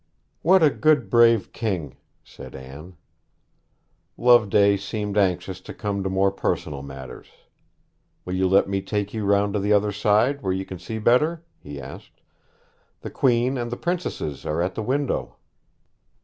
'What 0.41 0.63
a 0.63 0.71
good, 0.71 1.11
brave 1.11 1.51
King!' 1.51 1.95
said 2.23 2.55
Anne. 2.55 2.95
Loveday 4.17 4.75
seemed 4.77 5.15
anxious 5.15 5.61
to 5.61 5.75
come 5.75 6.01
to 6.01 6.09
more 6.09 6.31
personal 6.31 6.81
matters. 6.81 7.27
'Will 8.25 8.33
you 8.33 8.47
let 8.47 8.67
me 8.67 8.81
take 8.81 9.13
you 9.13 9.23
round 9.25 9.53
to 9.53 9.59
the 9.59 9.73
other 9.73 9.91
side, 9.91 10.41
where 10.41 10.53
you 10.53 10.65
can 10.65 10.79
see 10.79 10.97
better?' 10.97 11.43
he 11.59 11.79
asked. 11.79 12.19
'The 13.01 13.11
Queen 13.11 13.59
and 13.59 13.71
the 13.71 13.77
princesses 13.77 14.43
are 14.43 14.59
at 14.63 14.73
the 14.73 14.81
window.' 14.81 15.35